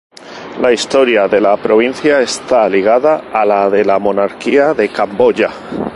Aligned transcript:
La 0.63 0.71
historia 0.75 1.25
de 1.27 1.39
la 1.41 1.55
provincia 1.57 2.21
está 2.21 2.67
ligada 2.67 3.25
a 3.31 3.45
la 3.45 3.69
de 3.69 3.85
la 3.85 3.99
monarquía 3.99 4.73
de 4.73 4.89
Camboya. 4.91 5.51